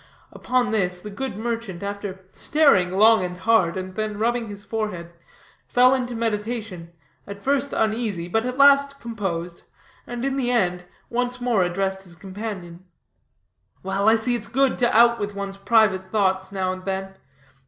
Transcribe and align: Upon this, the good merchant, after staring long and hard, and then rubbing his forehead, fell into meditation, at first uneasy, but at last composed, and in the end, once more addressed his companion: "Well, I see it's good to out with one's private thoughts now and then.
Upon 0.31 0.71
this, 0.71 0.99
the 0.99 1.11
good 1.11 1.37
merchant, 1.37 1.83
after 1.83 2.25
staring 2.31 2.89
long 2.97 3.23
and 3.23 3.37
hard, 3.37 3.77
and 3.77 3.93
then 3.93 4.17
rubbing 4.17 4.47
his 4.47 4.65
forehead, 4.65 5.13
fell 5.67 5.93
into 5.93 6.15
meditation, 6.15 6.91
at 7.27 7.43
first 7.43 7.71
uneasy, 7.71 8.27
but 8.27 8.43
at 8.43 8.57
last 8.57 8.99
composed, 8.99 9.61
and 10.07 10.25
in 10.25 10.37
the 10.37 10.49
end, 10.49 10.85
once 11.11 11.39
more 11.39 11.61
addressed 11.61 12.01
his 12.01 12.15
companion: 12.15 12.83
"Well, 13.83 14.09
I 14.09 14.15
see 14.15 14.33
it's 14.33 14.47
good 14.47 14.79
to 14.79 14.91
out 14.97 15.19
with 15.19 15.35
one's 15.35 15.57
private 15.57 16.11
thoughts 16.11 16.51
now 16.51 16.73
and 16.73 16.83
then. 16.85 17.13